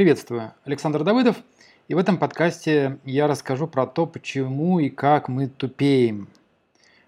[0.00, 1.36] Приветствую, Александр Давыдов.
[1.88, 6.28] И в этом подкасте я расскажу про то, почему и как мы тупеем.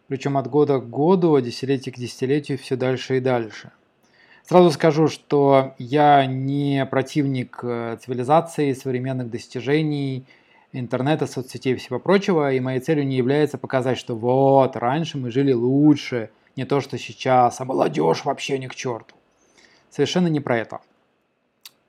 [0.09, 3.71] Причем от года к году, от десятилетия к десятилетию все дальше и дальше.
[4.47, 10.27] Сразу скажу, что я не противник э, цивилизации, современных достижений,
[10.73, 15.31] интернета, соцсетей и всего прочего, и моей целью не является показать, что вот, раньше мы
[15.31, 19.15] жили лучше, не то, что сейчас, а молодежь вообще не к черту.
[19.89, 20.81] Совершенно не про это.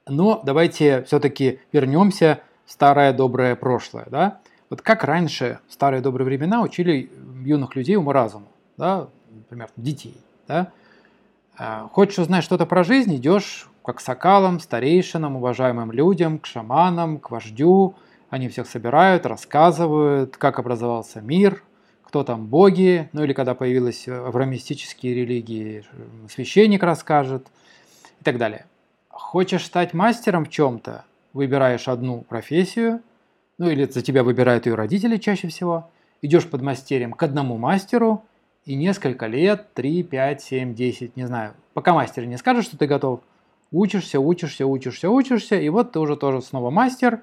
[0.07, 4.05] Но давайте все-таки вернемся в старое доброе прошлое.
[4.09, 4.39] Да?
[4.69, 7.09] Вот как раньше, в старые добрые времена, учили
[7.43, 8.47] юных людей уму-разуму,
[8.77, 9.07] да?
[9.31, 10.17] например, детей.
[10.47, 10.71] Да?
[11.57, 17.31] А, хочешь узнать что-то про жизнь, идешь как сокалам, старейшинам, уважаемым людям, к шаманам, к
[17.31, 17.95] вождю.
[18.29, 21.63] Они всех собирают, рассказывают, как образовался мир,
[22.03, 25.85] кто там боги, ну или когда появились авраамистические религии,
[26.29, 27.47] священник расскажет
[28.19, 28.65] и так далее.
[29.13, 33.01] Хочешь стать мастером в чем-то, выбираешь одну профессию,
[33.59, 35.87] ну или за тебя выбирают ее родители чаще всего,
[36.23, 38.23] идешь под мастерем к одному мастеру,
[38.65, 42.87] и несколько лет, 3, 5, 7, 10, не знаю, пока мастер не скажет, что ты
[42.87, 43.19] готов,
[43.71, 47.21] учишься, учишься, учишься, учишься, и вот ты уже тоже снова мастер.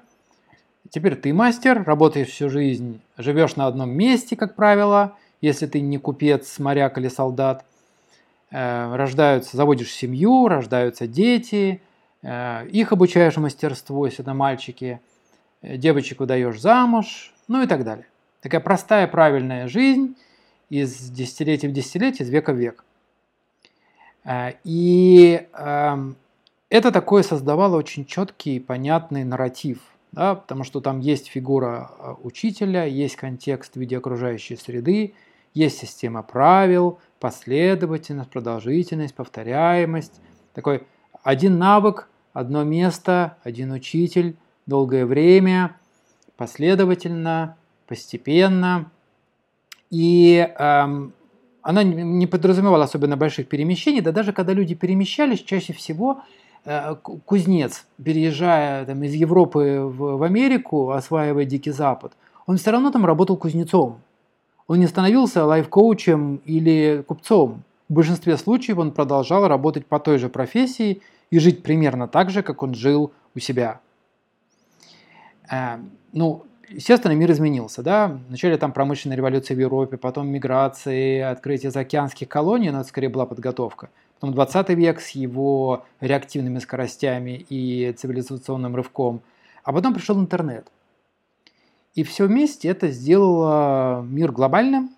[0.89, 5.97] Теперь ты мастер, работаешь всю жизнь, живешь на одном месте, как правило, если ты не
[5.97, 7.65] купец, моряк или солдат.
[8.51, 11.81] Э, рождаются, заводишь семью, рождаются дети,
[12.23, 15.01] Э, их обучаешь мастерству, если это мальчики,
[15.61, 18.05] э, девочек выдаешь замуж, ну и так далее.
[18.41, 20.15] Такая простая, правильная жизнь
[20.69, 22.85] из десятилетия в десятилетие, из века в век.
[24.63, 26.15] И эм,
[26.69, 29.79] это такое создавало очень четкий, понятный нарратив,
[30.11, 35.15] да, потому что там есть фигура учителя, есть контекст в виде окружающей среды,
[35.55, 40.19] есть система правил, последовательность, продолжительность, повторяемость.
[40.53, 40.83] Такой
[41.23, 45.77] один навык, одно место, один учитель, долгое время,
[46.35, 47.55] последовательно,
[47.87, 48.91] постепенно.
[49.91, 51.13] И эм,
[51.61, 56.23] она не подразумевала особенно больших перемещений, да даже когда люди перемещались, чаще всего
[56.65, 62.13] э, кузнец, переезжая там, из Европы в, в Америку, осваивая Дикий Запад,
[62.47, 64.01] он все равно там работал кузнецом.
[64.67, 67.63] Он не становился лайф-коучем или купцом.
[67.89, 72.41] В большинстве случаев он продолжал работать по той же профессии и жить примерно так же,
[72.41, 73.81] как он жил у себя.
[75.51, 75.77] Э,
[76.13, 78.19] ну, естественно, мир изменился, да.
[78.27, 83.25] Вначале там промышленная революция в Европе, потом миграции, открытие заокеанских колоний, но это скорее была
[83.25, 83.89] подготовка.
[84.19, 89.21] Потом 20 век с его реактивными скоростями и цивилизационным рывком.
[89.63, 90.67] А потом пришел интернет.
[91.95, 94.91] И все вместе это сделало мир глобальным,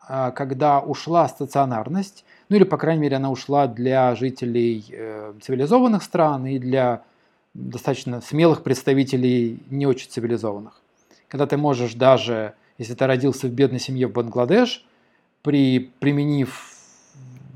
[0.00, 6.02] а, когда ушла стационарность, ну или, по крайней мере, она ушла для жителей э, цивилизованных
[6.02, 7.02] стран и для
[7.54, 10.80] достаточно смелых представителей не очень цивилизованных.
[11.28, 14.84] Когда ты можешь даже, если ты родился в бедной семье в Бангладеш,
[15.42, 16.74] при, применив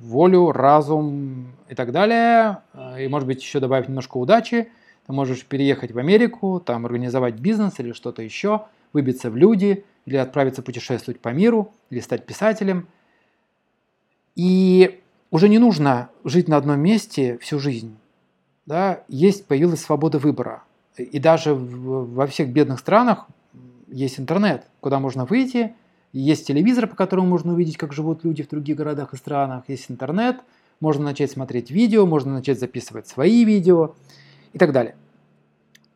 [0.00, 4.68] волю, разум и так далее, э, и, может быть, еще добавить немножко удачи,
[5.06, 10.16] ты можешь переехать в Америку, там организовать бизнес или что-то еще, выбиться в люди, или
[10.16, 12.88] отправиться путешествовать по миру, или стать писателем–
[14.36, 15.00] и
[15.30, 17.96] уже не нужно жить на одном месте всю жизнь.
[18.66, 19.02] Да?
[19.08, 20.62] Есть, появилась свобода выбора.
[20.96, 23.26] И даже во всех бедных странах
[23.88, 25.74] есть интернет, куда можно выйти,
[26.12, 29.90] есть телевизор, по которому можно увидеть, как живут люди в других городах и странах, есть
[29.90, 30.36] интернет,
[30.78, 33.94] можно начать смотреть видео, можно начать записывать свои видео
[34.54, 34.94] и так далее.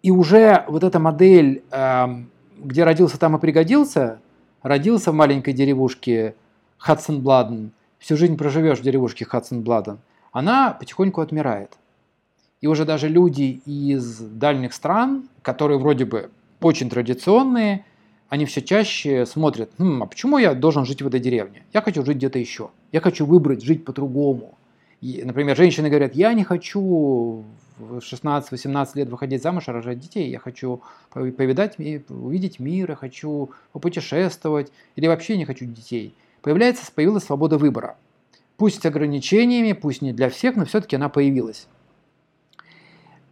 [0.02, 4.20] И уже вот эта модель, эм, где родился, там и пригодился,
[4.62, 6.34] родился в маленькой деревушке
[6.78, 9.98] Хадсон-Бладен, всю жизнь проживешь в деревушке Хадсон-Бладен,
[10.32, 11.78] она потихоньку отмирает.
[12.60, 16.30] И уже даже люди из дальних стран, которые вроде бы
[16.60, 17.84] очень традиционные,
[18.28, 21.62] они все чаще смотрят, хм, а почему я должен жить в этой деревне?
[21.72, 22.70] Я хочу жить где-то еще.
[22.92, 24.58] Я хочу выбрать жить по-другому.
[25.00, 27.44] Например, женщины говорят, я не хочу
[27.78, 30.31] в 16-18 лет выходить замуж и рожать детей.
[30.31, 37.25] Я хочу повидать, увидеть мир, я хочу попутешествовать, или вообще не хочу детей появляется, появилась
[37.25, 37.97] свобода выбора.
[38.56, 41.69] Пусть с ограничениями, пусть не для всех, но все-таки она появилась.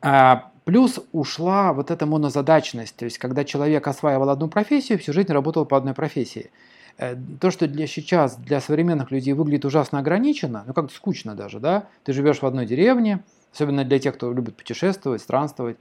[0.01, 5.33] А, плюс ушла вот эта монозадачность, то есть когда человек осваивал одну профессию, всю жизнь
[5.33, 6.51] работал по одной профессии.
[6.99, 11.59] Э, то, что для сейчас для современных людей выглядит ужасно ограничено, ну как-то скучно даже,
[11.59, 11.89] да?
[12.05, 13.25] Ты живешь в одной деревне,
[13.57, 15.77] особенно для тех, кто любит путешествовать, странствовать,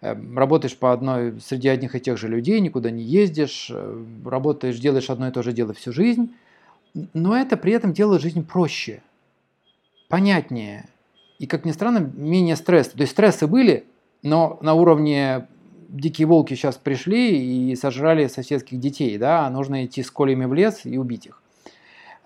[0.00, 4.78] э, работаешь по одной среди одних и тех же людей, никуда не ездишь, э, работаешь,
[4.78, 6.32] делаешь одно и то же дело всю жизнь
[7.12, 9.02] но это при этом делает жизнь проще,
[10.08, 10.88] понятнее
[11.38, 12.88] и, как ни странно, менее стресс.
[12.88, 13.84] То есть стрессы были,
[14.22, 15.46] Но на уровне
[15.88, 20.80] дикие волки сейчас пришли и сожрали соседских детей, да, нужно идти с колями в лес
[20.84, 21.40] и убить их.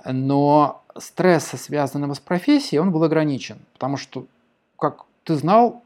[0.04, 4.26] Но стресс, связанного с профессией, он был ограничен, потому что
[4.82, 5.84] как ты знал,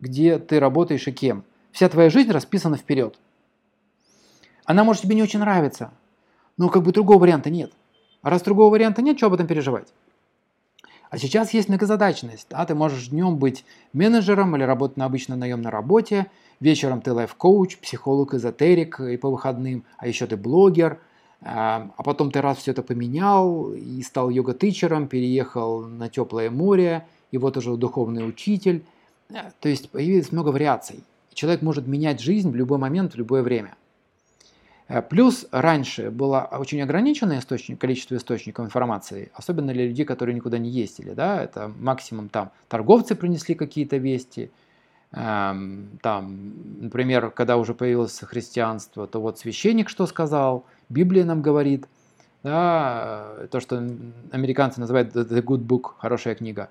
[0.00, 1.44] где ты работаешь и кем.
[1.72, 3.18] Вся твоя жизнь расписана вперед.
[4.64, 5.92] Она может тебе не очень нравиться,
[6.56, 7.72] но как бы другого варианта нет.
[8.22, 9.92] А раз другого варианта нет, что об этом переживать?
[11.10, 12.46] А сейчас есть многозадачность.
[12.48, 12.64] Да?
[12.64, 18.32] Ты можешь днем быть менеджером или работать на обычной наемной работе, вечером ты лайф-коуч, психолог,
[18.32, 20.98] эзотерик и по выходным, а еще ты блогер,
[21.42, 27.06] а, а потом ты раз все это поменял и стал йога-тичером, переехал на теплое море,
[27.30, 28.84] и вот уже духовный учитель.
[29.60, 31.02] То есть появилось много вариаций.
[31.32, 33.76] Человек может менять жизнь в любой момент, в любое время.
[34.90, 40.58] Э, плюс раньше было очень ограниченное источник, количество источников информации, особенно для людей, которые никуда
[40.58, 41.12] не ездили.
[41.12, 41.42] Да?
[41.42, 44.50] Это максимум там торговцы принесли какие-то вести,
[45.12, 51.86] эм, там, например, когда уже появилось христианство, то вот священник что сказал, Библия нам говорит,
[52.42, 53.76] да, э, то, что
[54.32, 56.68] американцы называют the good book, хорошая книга.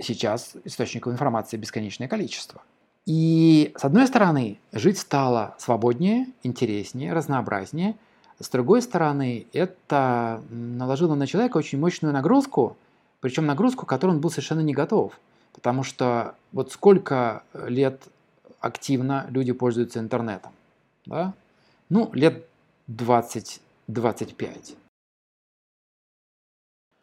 [0.00, 2.62] Сейчас источников информации бесконечное количество.
[3.04, 7.96] И с одной стороны, жить стало свободнее, интереснее, разнообразнее.
[8.38, 12.76] С другой стороны, это наложило на человека очень мощную нагрузку,
[13.20, 15.18] причем нагрузку, к которой он был совершенно не готов.
[15.52, 18.02] Потому что вот сколько лет
[18.60, 20.52] активно люди пользуются интернетом?
[21.04, 21.34] Да?
[21.88, 22.46] Ну, лет
[22.88, 24.76] 20-25.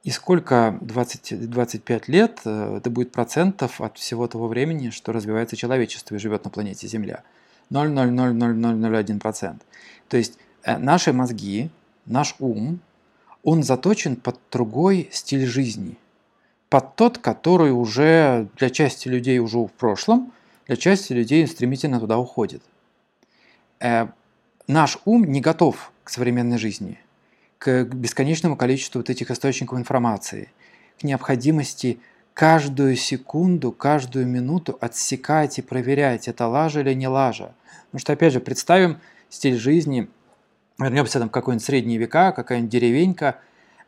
[0.04, 5.58] И сколько 20, 25 лет э, это будет процентов от всего того времени, что развивается
[5.58, 7.24] человечество и живет на планете Земля?
[7.70, 9.60] 0,00001%.
[10.08, 11.70] То есть э, наши мозги,
[12.06, 12.80] наш ум,
[13.44, 15.98] он заточен под другой стиль жизни.
[16.70, 20.32] Под тот, который уже для части людей уже в прошлом,
[20.68, 22.64] для части людей стремительно туда уходит.
[23.82, 24.08] Э,
[24.68, 27.00] наш ум не готов к современной жизни–
[27.60, 30.52] к бесконечному количеству вот этих источников информации,
[31.00, 32.00] к необходимости
[32.34, 37.54] каждую секунду, каждую минуту отсекать и проверять, это лажа или не лажа.
[37.88, 40.10] Потому что, опять же, представим стиль жизни,
[40.80, 43.40] вернемся там в какой-нибудь средние века, какая-нибудь деревенька,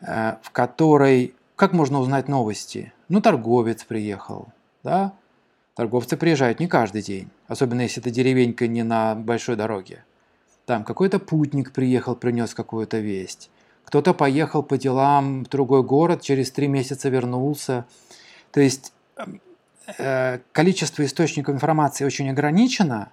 [0.01, 2.91] э, в которой, как можно узнать новости?
[3.07, 4.49] Ну, торговец приехал,
[4.83, 5.13] да?
[5.75, 10.03] Торговцы приезжают не каждый день, особенно если это деревенька не на большой дороге.
[10.65, 13.49] Там какой-то путник приехал, принес какую-то весть
[13.91, 17.83] кто-то поехал по делам в другой город, через три месяца вернулся.
[18.53, 18.93] То есть
[19.97, 23.11] э, количество источников информации очень ограничено.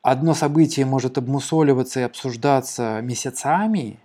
[0.00, 3.98] Одно событие может обмусоливаться и обсуждаться месяцами,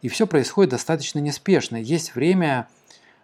[0.00, 1.76] и все происходит достаточно неспешно.
[1.76, 2.66] Есть время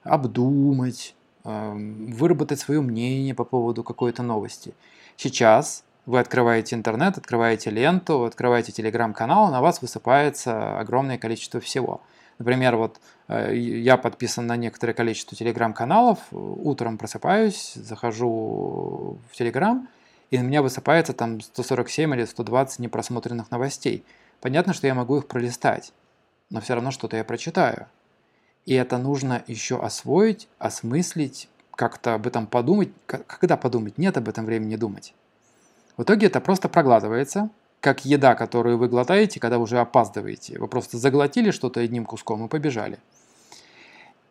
[0.02, 1.14] обдумать,
[1.44, 4.74] эм, выработать свое мнение по поводу какой-то новости.
[5.16, 12.02] Сейчас вы открываете интернет, открываете ленту, открываете телеграм-канал, на вас высыпается огромное количество всего.
[12.38, 19.88] Например, вот э, я подписан на некоторое количество телеграм-каналов, утром просыпаюсь, захожу в телеграм,
[20.30, 24.04] и на меня высыпается там 147 или 120 непросмотренных новостей.
[24.40, 25.92] Понятно, что я могу их пролистать,
[26.50, 27.86] но все равно что-то я прочитаю.
[28.66, 32.90] И это нужно еще освоить, осмыслить, как-то об этом подумать.
[33.06, 33.96] Когда подумать?
[33.96, 35.14] Нет об этом времени думать.
[36.00, 37.50] В итоге это просто проглатывается,
[37.80, 40.58] как еда, которую вы глотаете, когда уже опаздываете.
[40.58, 42.98] Вы просто заглотили что-то одним куском и побежали.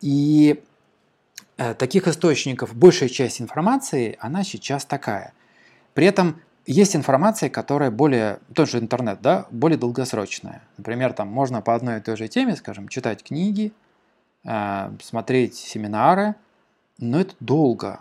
[0.00, 0.64] И
[1.58, 5.32] э, таких источников, большая часть информации, она сейчас такая.
[5.94, 10.62] При этом есть информация, которая более, тот же интернет, да, более долгосрочная.
[10.76, 13.72] Например, там можно по одной и той же теме, скажем, читать книги,
[14.42, 16.34] э, смотреть семинары,
[16.98, 18.00] но это долго,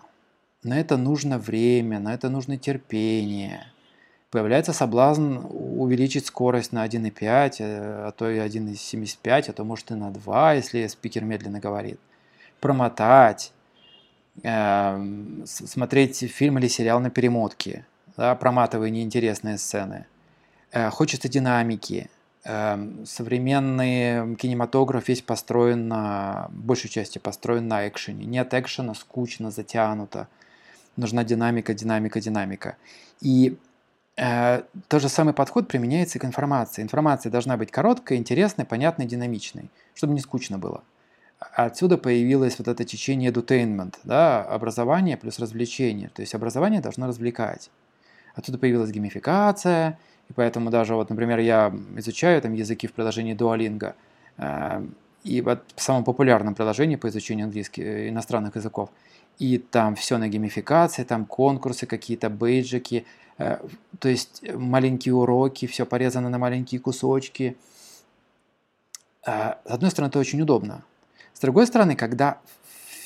[0.64, 3.66] на это нужно время, на это нужно терпение–
[4.32, 9.96] появляется соблазн увеличить скорость на 1,5, э, а то и 1,75, а то может и
[9.96, 12.00] на 2, если спикер медленно говорит.
[12.60, 13.52] Промотать,
[14.44, 17.86] э, смотреть фильм или сериал на перемотке,
[18.18, 20.06] да, проматывая неинтересные сцены.
[20.72, 22.10] Э, хочется динамики.
[22.46, 28.26] Э, современный кинематограф весь построен на, большей части построен на экшене.
[28.26, 30.28] Нет экшена, скучно, затянуто.
[31.00, 32.76] Нужна динамика, динамика, динамика.
[33.22, 33.58] И
[34.20, 36.82] Э, тот же самый подход применяется к информации.
[36.82, 40.84] Информация должна быть короткой, интересной, понятной, динамичной, чтобы не скучно было.
[41.40, 46.10] Отсюда появилось вот это течение edutainment, да, образование плюс развлечение.
[46.10, 47.70] То есть образование должно развлекать.
[48.36, 49.98] Отсюда появилась геймификация,
[50.30, 53.94] и поэтому даже вот, например, я изучаю там языки в приложении Duolingo.
[54.38, 54.86] Э,
[55.24, 58.90] и вот в самом популярном приложении по изучению английских э, иностранных языков.
[59.40, 63.06] И там все на геймификации, там конкурсы какие-то, бейджики,
[63.38, 63.58] э,
[64.00, 67.58] то есть маленькие уроки, все порезано на маленькие кусочки.
[69.26, 70.84] Э, с одной стороны, это очень удобно.
[71.34, 72.40] С другой стороны, когда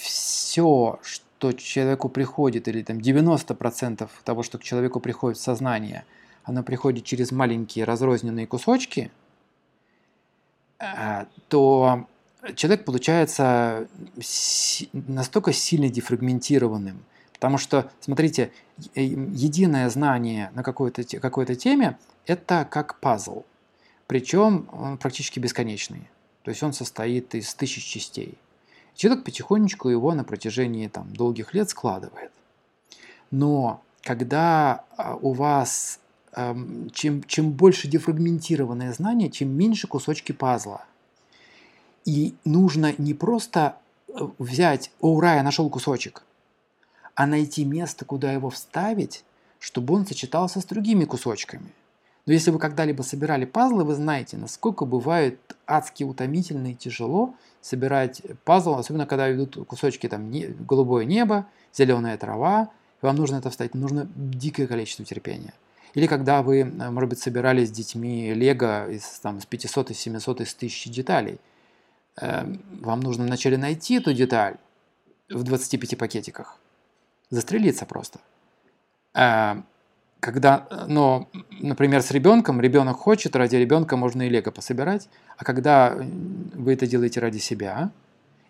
[0.01, 6.03] все, что человеку приходит, или там 90% того, что к человеку приходит в сознание,
[6.43, 9.11] оно приходит через маленькие разрозненные кусочки–
[10.83, 12.07] а, то
[12.55, 13.87] человек получается
[14.93, 17.03] настолько сильно дефрагментированным.
[17.33, 18.51] Потому что, смотрите,
[18.95, 23.43] единое знание на какой-то какой теме– это как пазл.
[24.07, 26.09] Причем он практически бесконечный.
[26.43, 28.37] То есть он состоит из тысяч частей.
[28.95, 32.31] Человек потихонечку его на протяжении там, долгих лет складывает.
[33.31, 35.99] Но когда а, у вас
[36.93, 40.85] чем, чем больше дефрагментированное знание, чем меньше кусочки пазла.
[42.05, 46.23] И нужно не просто э, взять, о, ура, я нашел кусочек,
[47.15, 49.23] а найти место, куда его вставить,
[49.59, 51.71] чтобы он сочетался с другими кусочками.
[52.25, 58.21] Но если вы когда-либо собирали пазлы, вы знаете, насколько бывает адски утомительно и тяжело собирать
[58.45, 62.69] пазл, особенно когда идут кусочки там не, голубое небо, зеленая трава,
[63.01, 65.53] и вам нужно это вставить, нужно дикое количество терпения.
[65.93, 69.99] Или когда вы, э, может быть, собирали с детьми лего из, там, с 500, из
[69.99, 71.39] 700, из 1000 деталей.
[72.17, 74.57] Эм, вам нужно вначале найти эту деталь
[75.29, 76.57] в 25 пакетиках.
[77.29, 78.19] Застрелиться просто.
[79.13, 79.65] Эм,
[80.19, 85.95] когда, но, например, с ребенком, ребенок хочет, ради ребенка можно и лего пособирать, а когда
[85.95, 87.91] вы это делаете ради себя,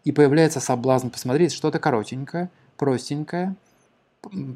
[0.04, 3.56] и появляется соблазн посмотреть что-то коротенькое, простенькое,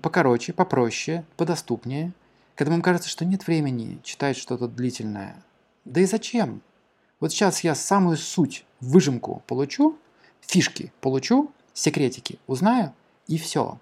[0.02, 2.12] покороче, попроще, подоступнее–
[2.58, 5.36] когда вам кажется, что нет времени читать что-то длительное.
[5.86, 6.64] Да и зачем?
[7.20, 9.98] Вот сейчас я самую суть, выжимку получу,
[10.42, 12.94] фишки получу, секретики узнаю,
[13.28, 13.80] и все.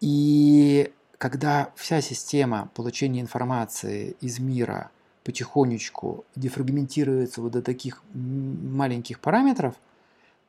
[0.00, 4.90] И когда вся система получения информации из мира
[5.24, 9.74] потихонечку дефрагментируется вот до таких маленьких параметров,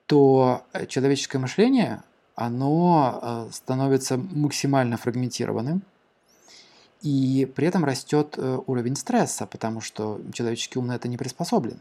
[0.06, 2.02] то человеческое мышление,
[2.36, 5.84] оно э, становится максимально фрагментированным,
[7.02, 11.80] и при этом растет э, уровень стресса, потому что человеческий ум на это не приспособлен.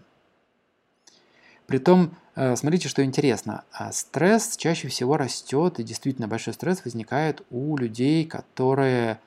[1.66, 7.42] Притом, э, смотрите, что интересно, а стресс чаще всего растет, и действительно большой стресс возникает
[7.50, 9.20] у людей, которые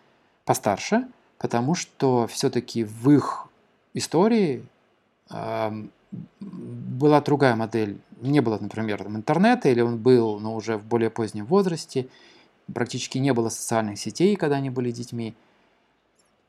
[0.46, 1.08] постарше,
[1.38, 3.48] потому что все-таки в их
[3.94, 4.66] истории
[5.30, 5.72] э,
[6.40, 8.00] была другая модель.
[8.22, 12.08] Не было, например, интернета, или он был, но уже в более позднем возрасте.
[12.74, 15.36] Практически не было социальных сетей, когда они были детьми.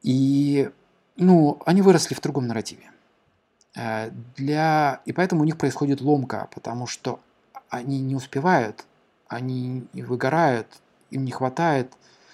[0.03, 0.71] И
[1.17, 2.91] ну, они выросли в другом нарративе.
[3.77, 5.01] Э, для...
[5.05, 7.21] И поэтому у них происходит ломка, потому что
[7.69, 8.85] они не успевают,
[9.29, 10.67] они выгорают,
[11.11, 11.93] им не хватает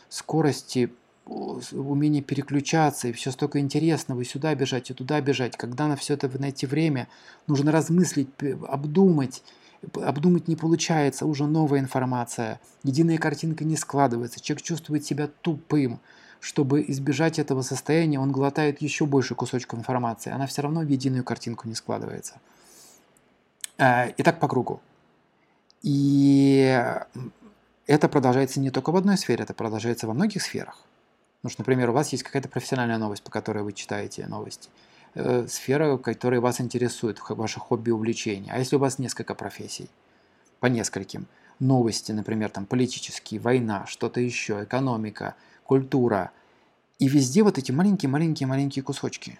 [0.08, 0.90] скорости,
[1.26, 5.56] умения переключаться, и все столько интересного, и сюда бежать, и туда бежать.
[5.56, 7.08] Когда на все это найти время,
[7.46, 8.28] нужно размыслить,
[8.66, 9.42] обдумать.
[9.94, 12.60] Обдумать не получается, уже новая информация.
[12.82, 16.00] Единая картинка не складывается, человек чувствует себя тупым
[16.40, 20.30] чтобы избежать этого состояния, он глотает еще больше кусочков информации.
[20.30, 22.40] Она все равно в единую картинку не складывается.
[23.76, 24.80] Э, и так по кругу.
[25.82, 26.84] И
[27.86, 30.78] это продолжается не только в одной сфере, это продолжается во многих сферах.
[31.40, 34.68] Потому что, например, у вас есть какая-то профессиональная новость, по которой вы читаете новости.
[35.14, 38.52] Э, сфера, которая вас интересует, ваше хобби, увлечение.
[38.52, 39.88] А если у вас несколько профессий,
[40.60, 41.26] по нескольким,
[41.60, 45.34] новости, например, там политические, война, что-то еще, экономика–
[45.68, 46.30] культура.
[46.98, 49.38] И везде вот эти маленькие-маленькие-маленькие кусочки.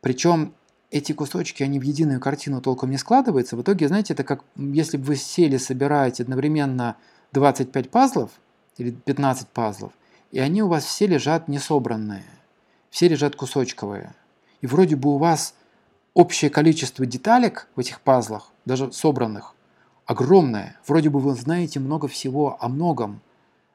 [0.00, 0.54] Причем
[0.90, 3.56] эти кусочки, они в единую картину толком не складываются.
[3.56, 6.96] В итоге, знаете, это как если бы вы сели, собираете одновременно
[7.32, 8.30] 25 пазлов
[8.78, 9.92] или 15 пазлов,
[10.32, 12.24] и они у вас все лежат несобранные,
[12.88, 14.14] все лежат кусочковые.
[14.62, 15.54] И вроде бы у вас
[16.14, 19.54] общее количество деталек в этих пазлах, даже собранных,
[20.06, 20.78] огромное.
[20.86, 23.20] Вроде бы вы знаете много всего о многом,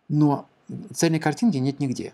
[0.09, 0.47] но
[0.93, 2.13] цельной картинки нет нигде.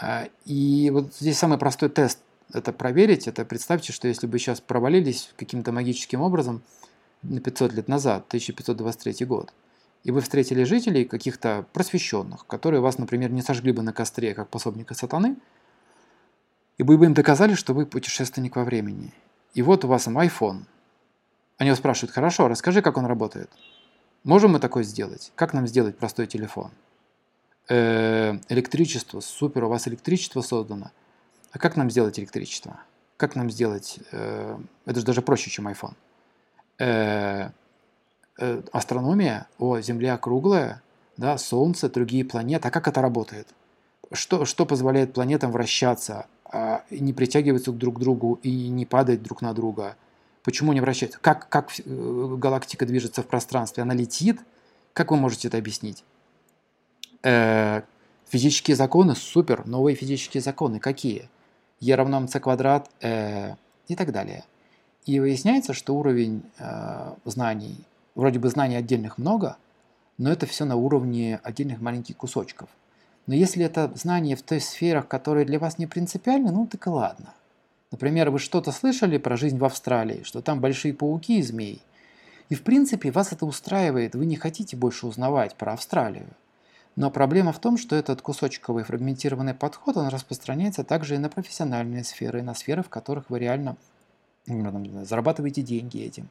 [0.00, 2.20] А, и вот здесь самый простой тест
[2.52, 6.62] это проверить, это представьте, что если бы сейчас провалились каким-то магическим образом
[7.22, 9.52] на 500 лет назад, 1523 год,
[10.04, 14.48] и вы встретили жителей каких-то просвещенных, которые вас, например, не сожгли бы на костре, как
[14.48, 15.36] пособника сатаны,
[16.78, 19.12] и вы бы им доказали, что вы путешественник во времени.
[19.52, 20.62] И вот у вас iPhone.
[21.56, 23.50] Они вас спрашивают, хорошо, расскажи, как он работает.
[24.22, 25.32] Можем мы такое сделать?
[25.34, 26.70] Как нам сделать простой телефон?
[27.68, 30.90] Э, электричество, супер, у вас электричество создано.
[31.52, 32.80] А как нам сделать электричество?
[33.16, 33.98] Как нам сделать?
[34.12, 35.94] Э, это же даже проще, чем iPhone.
[36.78, 37.50] Э,
[38.38, 40.82] э, астрономия, о, Земля круглая,
[41.16, 42.68] да, Солнце, другие планеты.
[42.68, 43.48] А как это работает?
[44.12, 49.42] Что, что позволяет планетам вращаться, а, не притягиваться друг к другу и не падать друг
[49.42, 49.96] на друга?
[50.44, 51.18] Почему не вращается?
[51.20, 53.82] Как, как э, галактика движется в пространстве?
[53.82, 54.40] Она летит?
[54.94, 56.04] Как вы можете это объяснить?
[57.22, 57.82] Э,
[58.28, 60.78] физические законы, супер, новые физические законы.
[60.78, 61.28] Какие?
[61.80, 63.54] Е равно mc квадрат э,
[63.88, 64.44] и так далее.
[65.06, 67.84] И выясняется, что уровень э, знаний,
[68.14, 69.56] вроде бы знаний отдельных много,
[70.18, 72.68] но это все на уровне отдельных маленьких кусочков.
[73.26, 76.90] Но если это знание в той сферах, которые для вас не принципиальны, ну так и
[76.90, 77.34] ладно.
[77.90, 81.80] Например, вы что-то слышали про жизнь в Австралии, что там большие пауки и змеи.
[82.48, 86.28] И в принципе вас это устраивает, вы не хотите больше узнавать про Австралию.
[86.98, 92.02] Но проблема в том, что этот кусочковый фрагментированный подход, он распространяется также и на профессиональные
[92.02, 93.76] сферы, и на сферы, в которых вы реально
[94.48, 96.28] ну, зарабатываете деньги этим.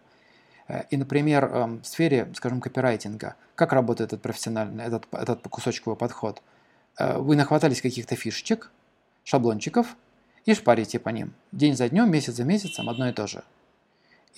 [0.68, 5.96] Э, и, например, эм, в сфере, скажем, копирайтинга, как работает этот профессиональный, этот, этот кусочковый
[5.96, 6.42] подход?
[7.00, 8.70] Э, вы нахватались каких-то фишечек,
[9.24, 9.96] шаблончиков
[10.46, 11.34] и шпарите по ним.
[11.54, 13.42] День за днем, месяц за месяцем, одно и то же.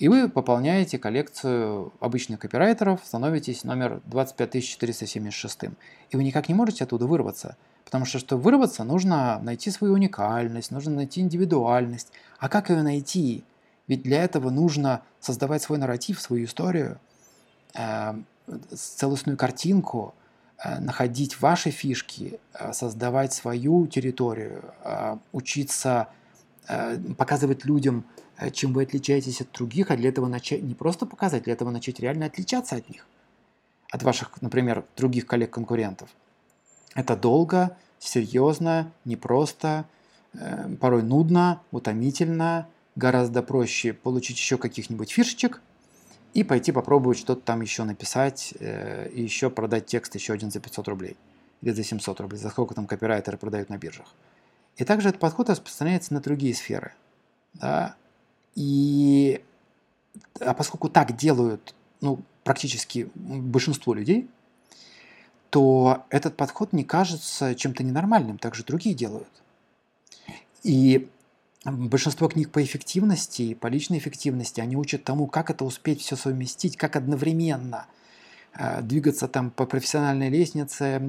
[0.00, 5.64] И вы пополняете коллекцию обычных копирайтеров, становитесь номер 25476.
[6.08, 7.58] И вы никак не можете оттуда вырваться.
[7.84, 12.12] Потому что, чтобы вырваться, нужно найти свою уникальность, нужно найти индивидуальность.
[12.38, 13.44] А как ее найти?
[13.88, 16.98] Ведь для этого нужно создавать свой нарратив, свою историю,
[17.74, 18.14] э,
[18.74, 20.14] целостную картинку,
[20.64, 26.08] э, находить ваши фишки, э, создавать свою территорию, э, учиться
[26.68, 28.06] э, показывать людям
[28.52, 32.00] чем вы отличаетесь от других, а для этого начать не просто показать, для этого начать
[32.00, 33.06] реально отличаться от них,
[33.90, 36.08] от ваших, например, других коллег-конкурентов.
[36.94, 39.84] Это долго, серьезно, непросто,
[40.32, 42.66] э, порой нудно, утомительно,
[42.96, 45.60] гораздо проще получить еще каких-нибудь фишечек
[46.34, 50.60] и пойти попробовать что-то там еще написать э, и еще продать текст еще один за
[50.60, 51.16] 500 рублей
[51.62, 54.14] или за 700 рублей, за сколько там копирайтеры продают на биржах.
[54.76, 56.92] И также этот подход распространяется на другие сферы.
[57.54, 57.96] Да?
[58.54, 59.42] И
[60.40, 64.28] а поскольку так делают ну, практически большинство людей,
[65.50, 69.28] то этот подход не кажется чем-то ненормальным, так же другие делают.
[70.62, 71.08] И
[71.64, 76.76] большинство книг по эффективности, по личной эффективности, они учат тому, как это успеть все совместить,
[76.76, 77.86] как одновременно–
[78.82, 81.00] двигаться там по профессиональной лестнице,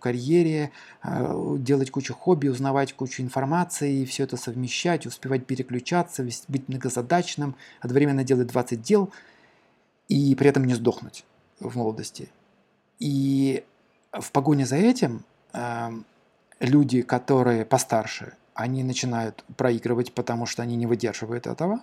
[0.00, 0.70] карьере,
[1.02, 8.22] э, делать кучу хобби, узнавать кучу информации, все это совмещать, успевать переключаться, быть многозадачным, одновременно
[8.22, 9.10] делать 20 дел
[10.08, 11.24] и при этом не сдохнуть
[11.58, 12.30] в молодости.
[13.00, 13.64] И
[14.12, 16.04] в погоне за этим эм,
[16.60, 21.80] люди, которые постарше, они начинают проигрывать, потому что они не выдерживают этого.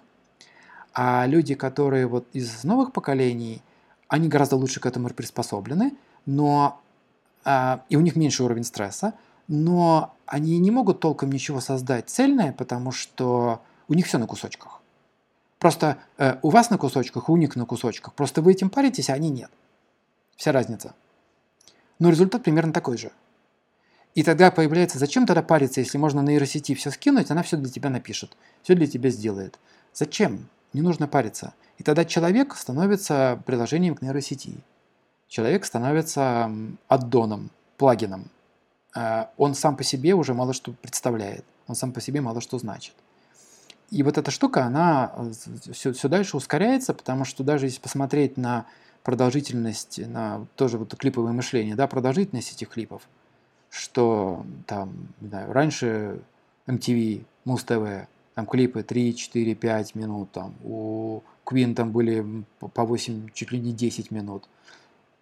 [0.93, 3.62] А люди, которые вот из новых поколений–
[4.07, 6.81] они гораздо лучше к этому приспособлены, но
[7.43, 9.13] э, и у них меньше уровень стресса,
[9.47, 14.81] но они не могут толком ничего создать цельное, потому что у них все на кусочках.
[15.59, 18.13] Просто э, у вас на кусочках, у них на кусочках.
[18.13, 19.51] Просто вы этим паритесь, а они нет.
[20.35, 20.93] Вся разница.
[21.99, 23.11] Но результат примерно такой же.
[24.15, 27.69] И тогда появляется, зачем тогда париться, если можно на нейросети все скинуть, она все для
[27.69, 29.59] тебя напишет, все для тебя сделает.
[29.93, 30.47] Зачем?
[30.75, 31.53] Не нужно париться.
[31.77, 34.57] И тогда человек становится приложением к нейросети.
[35.29, 36.51] Человек становится
[36.89, 38.29] аддоном, плагином.
[38.93, 41.45] А, он сам по себе уже мало что представляет.
[41.67, 42.93] Он сам по себе мало что значит.
[43.89, 45.13] И вот эта штука, она
[45.71, 48.65] все, все дальше ускоряется, потому что даже если посмотреть на
[49.01, 53.03] продолжительность, на тоже вот клиповое мышление, да, продолжительность этих клипов,
[53.69, 56.19] что там, не знаю, раньше
[56.67, 63.29] MTV, Муз-ТВ, там клипы 3, 4, 5 минут, там у Queen там были по 8,
[63.33, 64.47] чуть ли не 10 минут.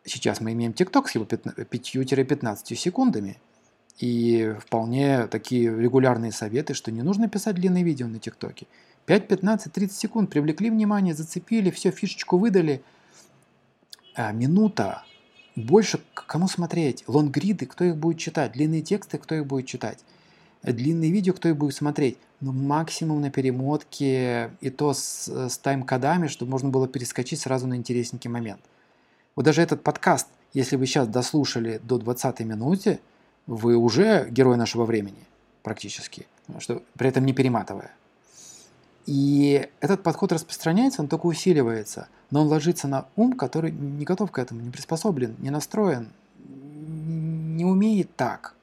[0.03, 3.37] Сейчас мы имеем TikTok с его 5-15 секундами.
[3.99, 8.65] И вполне такие регулярные советы, что не нужно писать длинные видео на ТикТоке.
[9.05, 12.81] 5, 15, 30 секунд привлекли внимание, зацепили, все, фишечку выдали.
[14.15, 15.03] А, минута.
[15.55, 17.03] Больше кому смотреть?
[17.07, 18.53] Лонгриды, кто их будет читать?
[18.53, 19.99] Длинные тексты, кто их будет читать?
[20.63, 22.17] Длинные видео, кто их будет смотреть?
[22.43, 27.75] ну, максимум на перемотке, и то с, с тайм-кодами, чтобы можно было перескочить сразу на
[27.75, 28.59] интересненький момент.
[29.35, 32.99] Вот даже этот подкаст, если вы сейчас дослушали до 20 минуты,
[33.47, 35.25] вы уже герой нашего времени
[35.63, 36.27] практически,
[36.59, 37.91] что, при этом не перематывая.
[39.05, 44.31] И этот подход распространяется, он только усиливается, но он ложится на ум, который не готов
[44.31, 46.09] к этому, не приспособлен, не настроен,
[46.45, 48.53] не умеет так.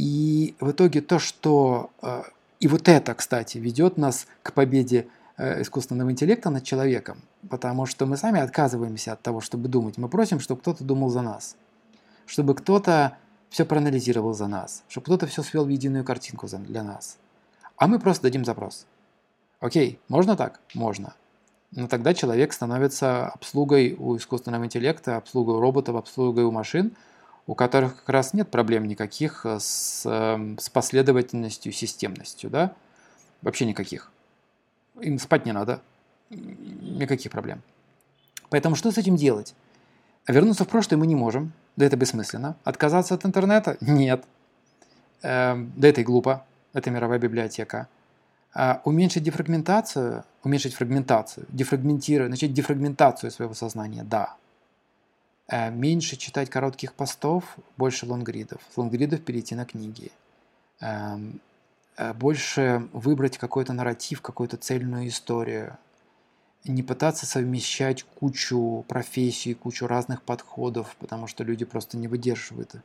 [0.00, 2.22] И в итоге то, что э,
[2.60, 7.18] И вот это, кстати, ведет нас к победе э, искусственного интеллекта над человеком,
[7.50, 9.98] потому что мы сами отказываемся от того, чтобы думать.
[9.98, 11.56] Мы просим, чтобы кто-то думал за нас,
[12.24, 13.18] чтобы кто-то
[13.50, 17.18] все проанализировал за нас, чтобы кто-то все свел в единую картинку для нас.
[17.76, 18.86] А мы просто дадим запрос.
[19.60, 20.60] Окей, можно так?
[20.74, 21.12] Можно.
[21.72, 26.92] Но тогда человек становится обслугой у искусственного интеллекта, обслугой у роботов, обслугой у машин,
[27.46, 32.74] у которых как раз нет проблем никаких с, эм, с последовательностью, системностью, да?
[33.42, 34.10] Вообще никаких.
[35.00, 35.80] Им спать не надо.
[36.30, 37.62] Никаких проблем.
[38.50, 39.54] Поэтому что с этим делать?
[40.26, 41.52] Вернуться в прошлое мы не можем.
[41.76, 42.56] Да это бессмысленно.
[42.64, 43.76] Отказаться от интернета?
[43.80, 44.24] Нет.
[45.22, 46.44] Эм, да это и глупо.
[46.72, 47.88] Это мировая библиотека.
[48.52, 54.34] А уменьшить дефрагментацию, уменьшить фрагментацию, дефрагментировать, начать дефрагментацию своего сознания, да.
[55.50, 58.60] Э, меньше читать коротких постов, больше лонгридов.
[58.72, 60.12] С лонгридов перейти на книги.
[60.78, 61.40] Эм,
[61.96, 65.76] э, больше выбрать какой-то нарратив, какую-то цельную историю.
[66.64, 72.76] Не пытаться совмещать кучу профессий, кучу разных подходов, потому что люди просто не выдерживают.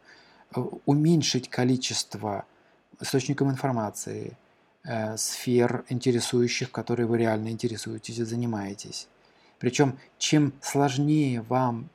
[0.85, 2.45] Уменьшить количество
[2.99, 4.37] источников информации,
[5.17, 9.07] сфер интересующих, которые вы реально интересуетесь и занимаетесь.
[9.59, 11.89] Причем, чем сложнее вам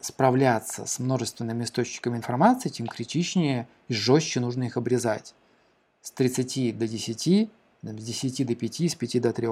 [0.00, 5.34] справляться с множественными источниками информации, тем критичнее и жестче нужно их обрезать.
[6.02, 7.50] С 30 до 10,
[7.82, 9.48] с 10 до 5, с 5 до 3.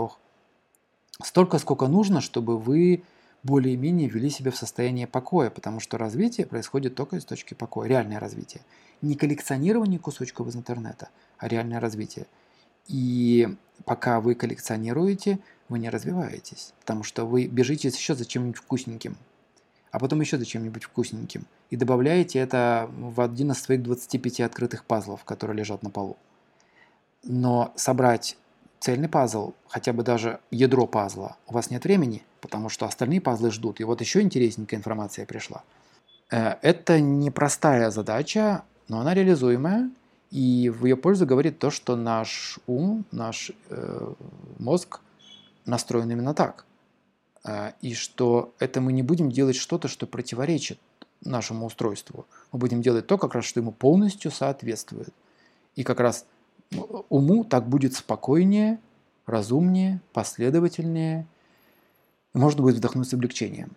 [1.23, 3.03] Столько, сколько нужно, чтобы вы
[3.43, 8.21] более-менее ввели себя в состояние покоя, потому что развитие происходит только из точки покоя, реальное
[8.21, 8.62] развитие.
[9.01, 12.27] Не коллекционирование кусочков из интернета, а реальное развитие.
[12.87, 13.49] И
[13.85, 15.38] пока вы коллекционируете,
[15.69, 19.16] вы не развиваетесь, потому что вы бежите еще за чем-нибудь вкусненьким,
[19.90, 24.85] а потом еще за чем-нибудь вкусненьким, и добавляете это в один из своих 25 открытых
[24.85, 26.16] пазлов, которые лежат на полу.
[27.22, 28.37] Но собрать
[28.79, 33.50] цельный пазл, хотя бы даже ядро пазла, у вас нет времени, потому что остальные пазлы
[33.50, 33.81] ждут.
[33.81, 35.62] И вот еще интересненькая информация пришла.
[36.31, 39.90] Э, это непростая задача, но она реализуемая,
[40.31, 44.14] и в ее пользу говорит то, что наш ум, наш э,
[44.59, 45.00] мозг
[45.66, 46.64] настроен именно так.
[47.44, 50.79] Э, и что это мы не будем делать что-то, что противоречит
[51.22, 52.26] нашему устройству.
[52.53, 55.12] Мы будем делать то, как раз, что ему полностью соответствует.
[55.74, 56.26] И как раз
[57.09, 58.81] уму так будет спокойнее,
[59.26, 61.26] разумнее, последовательнее,
[62.33, 63.76] можно будет вдохнуть с облегчением.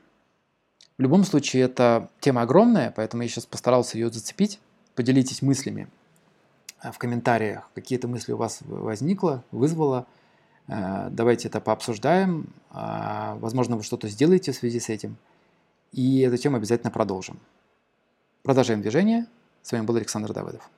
[0.98, 4.60] В любом случае, эта тема огромная, поэтому я сейчас постарался ее зацепить.
[4.96, 5.88] Поделитесь мыслями
[6.84, 10.06] э, в комментариях, какие-то мысли у вас возникло, вызвало.
[10.68, 12.48] Э, давайте это пообсуждаем.
[12.72, 15.18] Э, возможно, вы что-то сделаете в связи с этим.
[15.92, 17.40] И эту обязательно продолжим.
[18.42, 19.28] Продолжаем движение.
[19.62, 20.70] С вами был Александр Давыдов.